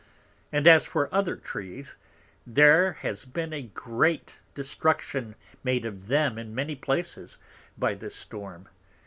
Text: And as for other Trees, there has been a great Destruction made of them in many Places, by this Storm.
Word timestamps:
And 0.51 0.65
as 0.65 0.87
for 0.87 1.13
other 1.13 1.35
Trees, 1.35 1.95
there 2.47 2.93
has 2.93 3.23
been 3.23 3.53
a 3.53 3.61
great 3.61 4.39
Destruction 4.55 5.35
made 5.63 5.85
of 5.85 6.07
them 6.07 6.39
in 6.39 6.55
many 6.55 6.73
Places, 6.73 7.37
by 7.77 7.93
this 7.93 8.15
Storm. 8.15 8.67